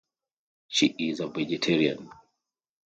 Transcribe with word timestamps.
She 0.67 0.87
is 0.97 1.19
a 1.19 1.27
vegetarian. 1.27 2.09